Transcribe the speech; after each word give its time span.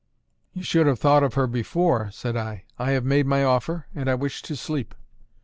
"You 0.53 0.63
should 0.63 0.87
have 0.87 0.97
thought 0.97 1.21
of 1.21 1.35
her 1.35 1.45
before," 1.45 2.09
said 2.09 2.35
I. 2.35 2.63
"I 2.79 2.89
have 2.93 3.05
made 3.05 3.27
my 3.27 3.43
offer, 3.43 3.85
and 3.93 4.09
I 4.09 4.15
wish 4.15 4.41
to 4.41 4.55
sleep." 4.55 4.95